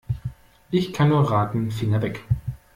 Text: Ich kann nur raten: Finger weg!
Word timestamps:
Ich 0.71 0.93
kann 0.93 1.09
nur 1.09 1.29
raten: 1.29 1.69
Finger 1.69 2.01
weg! 2.01 2.23